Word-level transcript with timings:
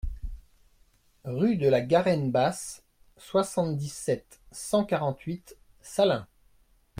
Rue 1.25 1.57
de 1.57 1.67
la 1.69 1.81
Garenne 1.81 2.31
Basse, 2.31 2.81
soixante-dix-sept, 3.17 4.41
cent 4.51 4.83
quarante-huit 4.83 5.55
Salins 5.83 6.25